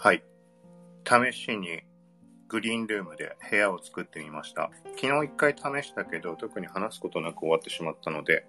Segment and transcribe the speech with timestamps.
[0.00, 0.22] はい。
[1.04, 1.80] 試しに
[2.46, 4.70] グリーンルームで部屋を作ってみました。
[4.96, 8.46] 昨日一回試したけど、特に話すことなく終わってしまったので、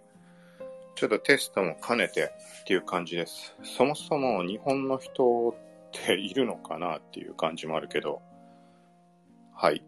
[0.94, 2.32] ちょっとテストも兼ねて
[2.62, 3.56] っていう感じです。
[3.64, 5.56] そもそも日本の人っ
[5.92, 8.22] ているのかなっていう感じもあるけど、
[9.56, 9.84] はい。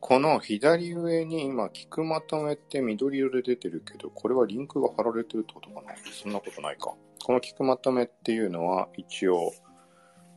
[0.00, 5.94] この左上に今、聞くまとめって緑色で出てるけど、これはリンクが貼られてるってことかな？
[6.12, 6.94] そんなことないか。
[7.24, 9.50] この聞くまとめっていうのは一応、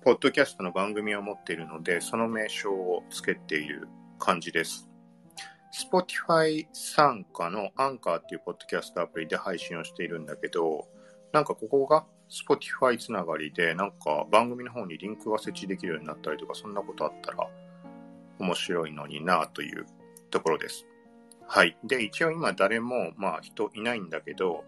[0.03, 3.87] ポッドキャストの番組を持っているので、その名称を付けている
[4.19, 4.89] 感じです。
[5.73, 10.87] Spotify 参加のアンカーっていうポッドキャストアプリで配信をしているんだけど、
[11.33, 17.49] なんかここが Spotify つながりで、なんか番組の方にリンクが設置できるようになったりとか、そんなことあったら
[18.39, 19.85] 面白いのになという
[20.29, 20.85] ところです。
[21.47, 21.77] はい。
[21.83, 24.63] で、一応今誰も、まあ人いないんだけど、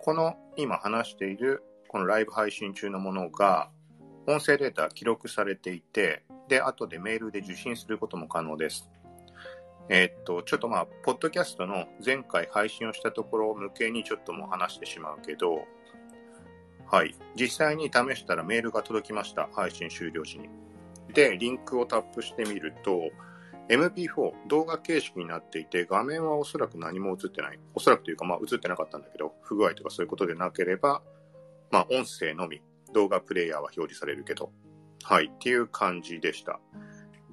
[0.00, 3.70] この今話しているこのライブ配信中のものが、
[4.26, 8.88] 音声データ記録されていて、で、後でメールで受信することも可能です。
[9.90, 15.66] えーっと、ちょっとまあ、ポッドキャストの前回配信をしたところ向けにちょっともう話してしまうけど、
[16.86, 17.14] はい。
[17.34, 19.48] 実際に試したらメールが届きました。
[19.52, 20.48] 配信終了時に。
[21.12, 23.10] で、リンクをタップしてみると、
[23.68, 27.58] MP4 動画形式になっていて、画面はおそらく何も映ってない。
[27.74, 31.02] おそらくというか、まあ映ってなかったんだけど、不具合とかそういうことでなければ、
[31.70, 32.62] まあ音声のみ、
[32.94, 34.50] 動画プレイヤーは表示されるけど、
[35.02, 36.58] はい、っていう感じでした。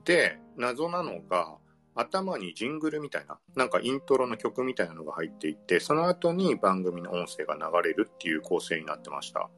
[0.04, 1.56] で、謎なのが、
[1.94, 9.50] 頭にジングルみたいな、なんかイントロの曲みたいなのが入っていって、その後に番組の音声が流れるっていう構成になってました。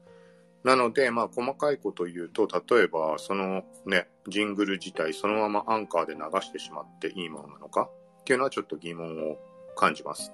[0.64, 7.88] なので、まあ、細かいこと言うと、例えば、そのね、ジングル自体そのままアンカーで流してしまっていいものなのか？
[8.20, 9.36] っていうのはちょっと疑問を
[9.76, 10.32] 感じます。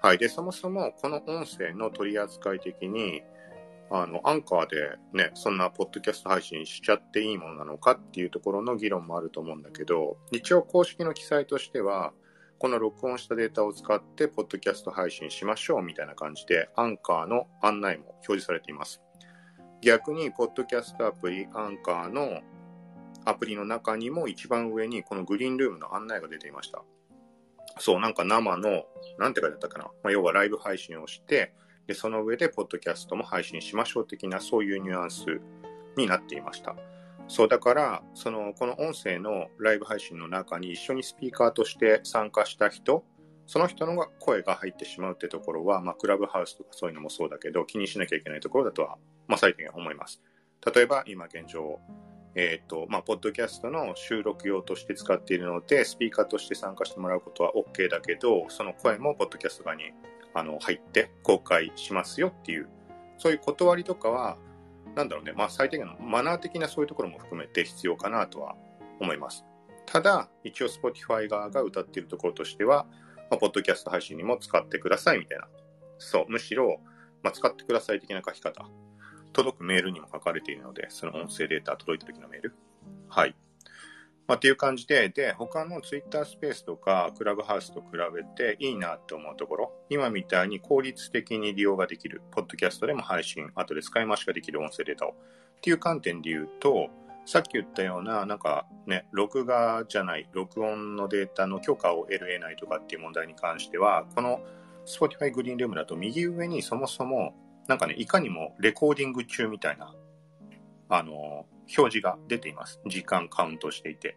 [0.00, 0.18] はい。
[0.18, 3.22] で、そもそもこの音声の取り扱い的に、
[3.90, 12.12] あの、アンカーでね、そんなポッドキャスト配信しちゃっていいものなのかっていうところの議論もあると思うんだけど、一応公式の記載としては、
[12.58, 19.00] この録音したデータを使って、ポッドキャスト配信しましょうみたいな感じで、アンカーの案内も表示されています。
[19.80, 22.40] 逆に、ポッドキャストアプリ、アンカーの
[23.24, 26.82] アプリの中にも一番上にこのグリーンルームの案内が出ていました。
[27.78, 28.84] そう、なんか生の、
[29.18, 29.84] なんて書いてあったかな。
[30.02, 31.54] まあ、要はライブ配信をして、
[31.88, 35.24] で、その上で、ポッドキャストも配信しましょう的な、そういうニュアンス
[35.96, 36.76] になっていました。
[37.28, 43.04] そう、だから、その、この音声のライブ配信の中に一緒にスピーカーとして参加した人、
[43.46, 50.20] その人の声が入ってしまうってところは、まあ、クラブハウスとかそういうのもそうだけど、気にしなきゃいけないところだとは、まあ、最低限思います。
[50.74, 51.80] 例えば、今現状、
[52.34, 59.84] えっ、と、まあ、ポッドキャストの収録用として使っているので、スピーカーとして参加してもらうことは OK だけど、その声もポッドキャスト側に
[60.34, 62.68] あの入って公開しますよっていう、
[63.18, 64.38] そういう断りとかは、
[64.94, 68.56] なんだろうね、まあ最低限のマナー的なそういうところも含めて必要かなとは
[69.00, 69.44] 思います。
[69.86, 72.86] ただ、一応 Spotify 側が歌っているところとしては、
[73.30, 75.48] まあ、ポッドキャスト配信にも使ってくださいみたいな。
[75.98, 76.80] そう、むしろ、
[77.22, 78.66] まあ、使ってください的な書き方。
[79.32, 82.54] 届くメールにも書かれているので、その音声データ届いた時のメール。
[83.08, 83.34] はい。
[84.28, 95.14] まあ、っていう感じで、で、他の Twitter スペースとかクラブハウスと比べていいなって思うところ、今みたいに効率的に利用ができる、ポッドキャストでも配信、後で使い回しができる音声データを、っ
[95.62, 96.90] ていう観点で言うと、
[97.24, 104.42] さっき言ったような、なんかね、録画じゃない、録音のデータの許可を得る得ないとかっていう問題に関しては、この
[104.84, 107.34] Spotify グリーンルームだと右上にそもそも、
[107.66, 109.94] なんかね、いかにもレコーディング中みたいな、
[110.90, 111.46] あの、
[111.76, 112.80] 表示が出ています。
[112.86, 114.16] 時間カウントしていて。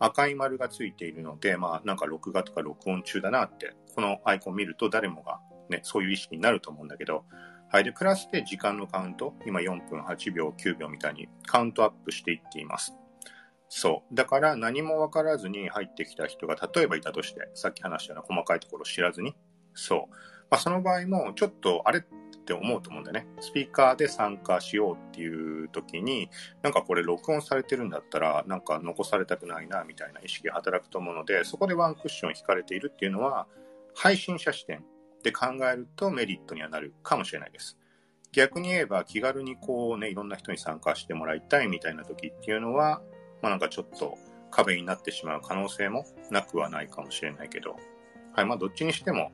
[0.00, 7.24] 赤い丸がついているので、まあなんか録画とか録音中だなって、このアイコン見ると誰もがね、そういう意識になると思うんだけど、
[7.70, 7.84] はい。
[7.84, 12.94] で、プラスで時間のカウント、今4分、8秒、9秒みたいにカウントアップしていっています。
[13.68, 14.14] そう。
[14.14, 19.34] だから何もわからずに入ってきた人が例えばいたとして、さっき話したような細かいところを知らずに、
[19.74, 20.14] そう。
[20.50, 22.04] まあその場合もちょっとあれ
[22.48, 23.26] って思うと思うんだよね。
[23.40, 26.30] スピーカーで参加しようっていう時に、
[26.62, 33.46] なんかこれ録音されてるんだったら、なんか残されたくないな、みたいな意識が働くと思うので、そこでワンクッション引かれているっていうのは、
[33.94, 34.82] 配信者視点
[35.22, 37.78] で考えるとメリットにはなるかもしれないです。
[38.32, 43.02] 逆に言えば気軽にこうね、いろんな人に参加してもらいたいみたいな時っていうのは、
[43.42, 44.16] まあなんかちょっと
[44.50, 47.76] 壁になってしまう可能性もなくはないかもしれないけど、
[48.32, 49.32] はい、まあどっちにしても、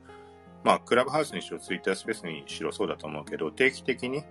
[0.65, 4.23] まあ、クラブハウスにしろ、ツイッタースペースにしろそうだと思うけど、定期的に、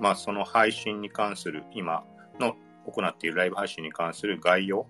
[0.00, 2.04] まあ、その配信に関する、今
[2.40, 4.88] の行っているライブ配信に関する概要、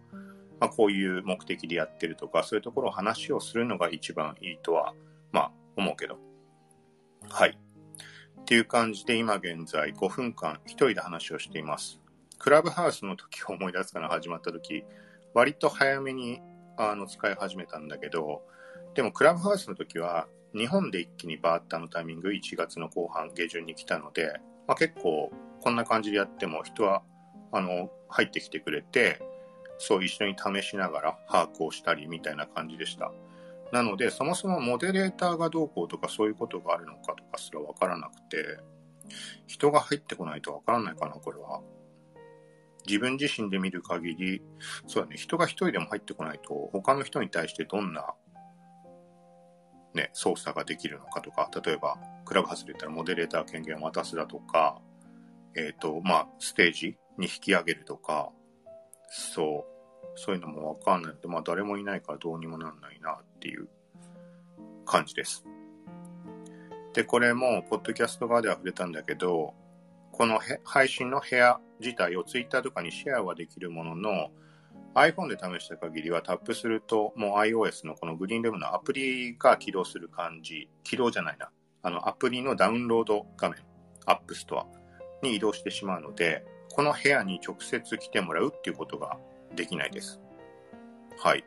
[0.58, 4.94] まあ、こういう目的でやってるとか、そういうところを話をするのが一番いいとは、
[5.30, 6.18] まあ、思うけど。
[7.28, 7.58] はい。
[8.40, 12.00] っていう感じで、今現在5分間一人で話をしています。
[12.38, 14.84] クラブハウスの時を思い出すかな、始まった時、
[15.34, 16.40] 割と早めに
[16.78, 18.40] あの使い始めたんだけど、
[18.94, 20.28] でもクラブハウスの時は、
[20.58, 24.32] 日本で一気にバーッタのタイミング、1月の後半、下旬に来たので、
[24.66, 27.02] まあ、結構こんな感じでやっても人は
[27.52, 29.20] あの入ってきてくれて、
[29.78, 33.12] そう一緒に試しながら把握をしたりみたいな感じでした。
[33.72, 38.58] なので、そもそもモデレーターがどうこうとかそういうことがあるのかとかすらわからなくて、
[39.46, 41.60] 人が入ってこないとわからないかな、これは。
[42.86, 44.42] 自分自身で見る限り、
[44.86, 48.14] そうだね、人が一人でも入ってこないと、他の人に対してどんな、
[49.98, 54.80] ね、操作ができるのかとか、例えば、クラブハウスで言ったらモデレーター権限を渡すだとか、
[55.56, 58.30] えっ、ー、と、まあ、ステージに引き上げるとか、
[59.08, 59.66] そ
[60.14, 63.68] う、そういうのもわかんないので、まあ、誰もいないからどうにもなんないなっていう
[64.84, 65.44] 感じです。
[66.94, 69.54] で、これも、ポッドキャスト側では触れたんだけど、
[70.12, 74.30] この配信の部屋自体を Twitter とかにシェアはできるものの、
[74.94, 81.50] iPhone で試した限りはタップすると、もう iOS のこのグリーンルームのアプリが起動する感じ、起動じゃないな。
[81.82, 83.58] あの、アプリのダウンロード画面、
[84.06, 84.64] App Store
[85.22, 89.18] に移動してしまうので、この部屋に直接来てもらうっていうことが
[89.54, 90.20] できないです。
[91.18, 91.44] はい。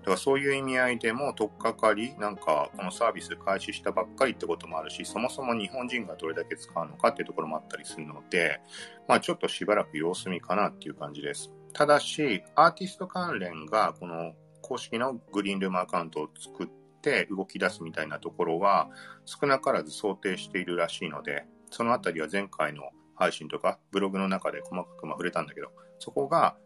[0.00, 8.60] だからそういう意味合いでも、とっかかり、なんか、このサービス開始したばっかりってこともあるし、そもそも日本人がどれだけ使うのかっていうところもあったりするので、
[9.06, 11.52] まあちょっとしばらく様子見かなっていう感じです。
[11.72, 16.68] ただし、アーティスト関連が、この公式のグリーンルームアカウントを作っ
[17.02, 18.88] て動き出すみたいなところは、
[19.24, 25.68] 少なからず想定しているらしいので、そのあたりは前回の配信とか、ブログの中で細かくま触れたんだけど、
[25.98, 26.56] そこが、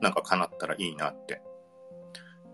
[0.00, 1.42] なんか叶ったらいいなって。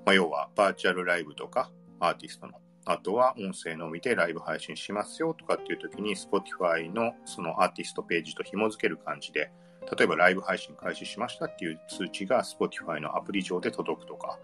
[0.05, 9.51] まあ、要はバーチャルライブとかアーティストの、あとは音声のみでライブ配信しますよとかっていう時に Spotify のそのアーティストページと紐付ける感じで、
[9.97, 14.39] 例えばライブ配信開始しましたっていう通知が Spotify のアプリ上で届くとか、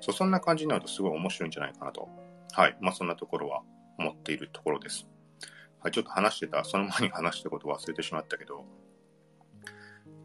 [0.00, 2.08] そそんな感じになるとすごい面白いんじゃないかなと。
[2.52, 2.76] はい。
[2.80, 3.62] まあそんなところは
[3.98, 5.06] 思っているところです。
[5.80, 8.64] はい、ちょっと話してた、その前に話したことを忘れてしまったけど、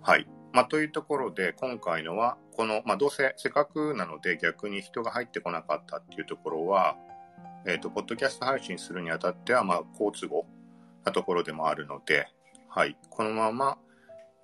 [0.01, 0.27] はい。
[0.53, 6.95] まあ、というところで、今回のは、この、まあ、どうせ、せっかくなので逆に人が入ってこなかったっていうところは、
[7.65, 10.45] えっ、ー、と、ポッドキャスト配信するにあたっては、まあ、好都合
[11.03, 12.27] なところでもあるので、
[12.69, 12.97] はい。
[13.09, 13.77] このまま、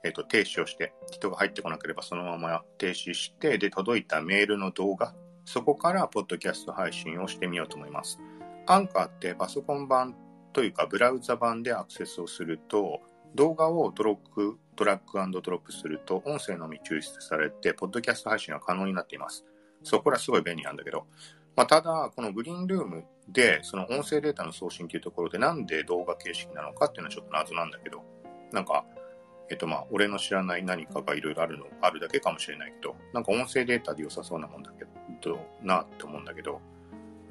[0.03, 5.15] えっ、ー、と、停止をして、人が入ってこなければそのまま停止して、で、届いたメールの動画、
[5.45, 8.19] そこからポッドキャスト配信をしてみようと思います。
[8.65, 10.15] アンカーってパソコン版
[10.53, 13.01] というか、ブラウザ版でアクセスをすると、
[13.35, 19.45] 動画をドロック、ドラッグドロップすると、音声のみ抽出されて、ポッドキャスト配信が可能になっています。
[19.83, 21.07] そ、これはすごい便利なんだけど、
[21.55, 28.03] まあ、ただ、このグリーンルームで、その音声データの送信というところで、なんで動画形式なのかっていうのはちょっと謎なんだけど、
[28.51, 28.85] なんか、
[29.49, 34.85] えっとまあ、俺の知らない何かがいろいろあるの、あるだけかもしれないけど、なんか音声データで良さそうなもんだけ
[35.21, 36.61] ど、なって思うんだけど、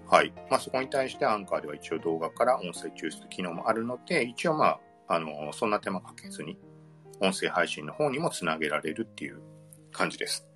[0.09, 0.33] はい。
[0.51, 4.67] まあ、そこに対してアンカーでは一応動画から音声抽出機能もあるので、一応ま
[5.09, 6.59] あ、あの、そんな手間かけずに、
[7.21, 9.41] 音声配信の方にもつなげられるっていう
[9.91, 10.47] 感じです。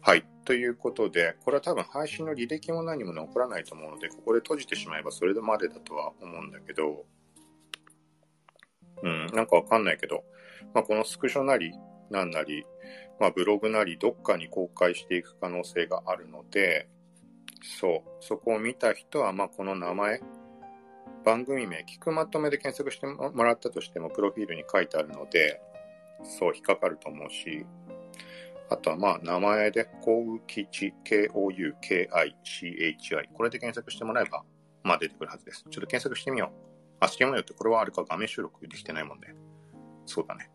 [0.00, 0.26] はい。
[0.44, 7.04] ということで、これは多分配信の履歴も何も残らないと思うので、ここで閉じてしまえばそれまでだとは思うんだけど、
[9.02, 10.24] うん、なんかわかんないけど、
[10.74, 11.72] まあ、このスクショなり、
[12.10, 12.66] なんなり、
[13.18, 16.88] まあ、ブログなり、どっかに公開していく可能性があるので、
[17.62, 20.20] そう、そこを見た人は、まあ、この名前、
[21.24, 25.60] 番組名、聞くまとめで検索してもらったとしても、プロフィールに書いてあるので、
[26.22, 27.66] そう引っかかると思うし、
[28.70, 32.08] あとはまあ、名前で、こうきち、K-O-U-K-I-C-H-I。
[33.34, 34.44] これで検索してもらえば、
[34.82, 35.64] まあ出てくるはずです。
[35.70, 36.79] ちょっと検索してみよう。
[37.00, 39.34] あ、してみようって、これはあれか、画面収録できてないもんね。
[40.06, 40.50] そうだね。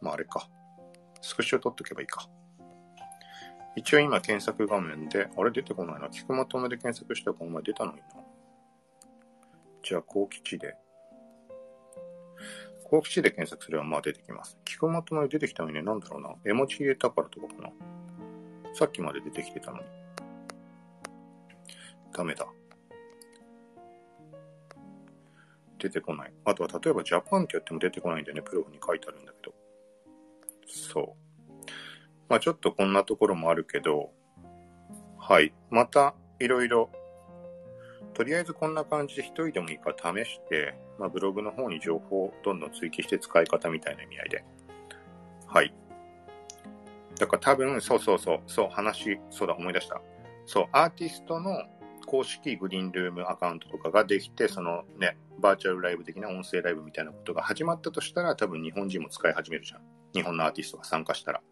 [0.00, 0.48] まああれか。
[1.22, 2.28] スクショ撮っとけばいいか。
[3.76, 6.08] 一応今検索画面で、あれ出てこないな。
[6.08, 8.04] 聞くまとめで検索したらこの前出たのにな。
[9.82, 10.76] じゃあ、高吉で。
[12.90, 14.58] 高吉で検索すればまあ出てきます。
[14.64, 16.34] 聞くまとめで出てきたのにね、なんだろうな。
[16.44, 17.70] 絵文字入れたからとかかな。
[18.74, 19.84] さっきまで出てきてたのに。
[22.12, 22.46] ダメだ。
[25.84, 26.32] 出てこない。
[26.46, 28.42] あとは例えばジャパンってやっても出てこないんだよね。
[28.42, 29.54] プロフに書いてあるんだけど。
[30.66, 31.64] そう。
[32.28, 34.10] まあちょっとこんなところもあるけど、
[35.18, 35.52] はい。
[35.70, 36.90] また、いろいろ、
[38.14, 44.44] とりあえずこんな感じで一人でもいいから試して、まあブログの方に情報をどんどん追記して使い方みたいな意味合いで。
[45.46, 45.74] はい。
[47.18, 50.00] だから多分、そうそうそう、そう、話、そうだ、思い出した。
[50.46, 51.62] そう、アーティストの
[52.04, 59.80] 公式グリーンルームアカウントとかができて、そのね、バーチャルライブ的な音声ライブみたいなことが始まったとしたら、多分日本人も使い始めるじゃん。
[60.12, 61.42] 日本のアーティストが参加したら。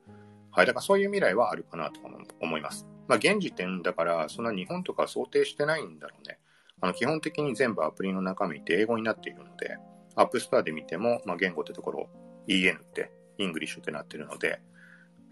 [0.51, 0.67] はい。
[0.67, 2.01] だからそういう未来はあるかなと
[2.41, 2.87] 思います。
[3.09, 6.39] まあ、現時点だから、そんな日本とか想定してないんだろうね。
[6.81, 9.79] あの、基本的に全部アプリの中身って英語になっているので、
[10.15, 12.09] アップストアで見ても、まあ、言語ってところ、
[12.49, 14.61] EN って、 English ってなってるので、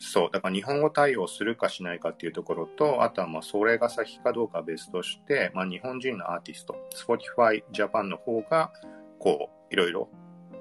[0.02, 8.73] そう、だから日本語対応するかしないかっていうところと、あとはまあそれが先かどうかは別として、まあ、日本人のアーティスト、Spotify Japan の方が、
[9.19, 10.09] こう、いろいろ、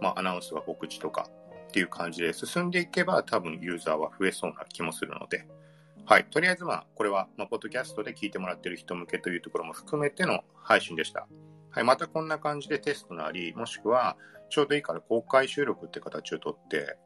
[0.01, 1.29] まあ、アナウンスが告知とか
[1.69, 5.48] っていう感じで進んでいけば多分ユーザーは増えそうな気もするので、
[6.05, 6.25] はい。
[6.25, 11.27] とりあえずまあ、これは、まあ、ポッドキャストで聞いてもらってる人向けというところも含めての配信でした。
[11.69, 11.84] はい。
[11.86, 14.17] またこんな感じでテストなり、もしくは、
[14.50, 16.98] ちょうどいいから公開収録って形をとって、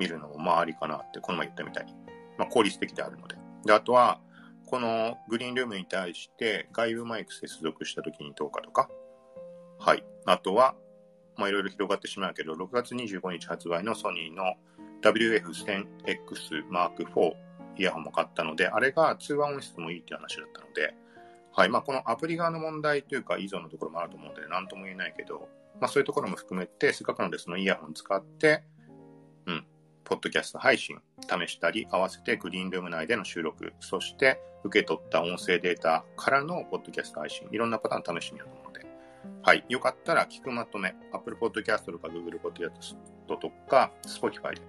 [0.00, 1.94] 見るのもまあありかなって、この前言ったみたいに。
[2.38, 3.36] まあ効率的であるので。
[3.66, 4.18] で、あとは、
[4.66, 8.88] このグリーンルームに対して外部マイク接続した時にどうかとか。
[9.78, 10.04] はい。
[10.24, 10.74] あとは、
[11.36, 14.54] まあいろいろ広がってしまうけど、6月25日発売のソニーの
[15.02, 17.32] WF1000X Mark IV
[17.78, 20.94] イヤホンも買ったので、あれが通話音質もいいっていう話だったので、
[21.52, 21.68] はい。
[21.68, 25.48] まあこのアプリ側の問題というか依存のところもあると思うので、なんとも言えないけど、
[25.80, 28.62] まあそういうところも含めて、せっかくなのでそのイヤホン使って、
[30.10, 38.86] ポッドキャスト配信、試したり、合わせてグリーンルーム内での収録、そして受け取った音声データからのポッドキャスト配信、いろんなパターン試してみようと思うので、
[39.42, 39.64] はい。
[39.68, 42.96] よかったら聞くまとめ、Apple Podcast とか Google Podcast
[43.28, 44.62] とか Spotify で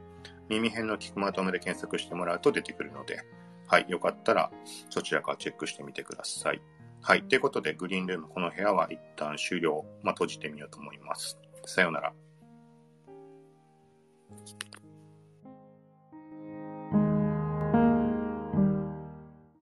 [0.48, 3.24] 耳辺の聞くまとめで検索してもらうと出てくるので、
[3.66, 3.88] はい。
[3.90, 4.52] よかったら
[4.92, 6.62] そちらからチェックしてみてください。
[7.02, 7.24] はい。
[7.24, 9.84] ということで、グリーンルーム、この部屋は一旦終了。
[10.04, 11.40] まあ、閉じてみようと思います。
[11.66, 12.14] さようなら。